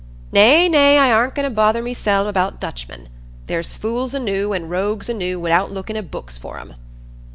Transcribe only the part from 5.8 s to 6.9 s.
i' books for 'em."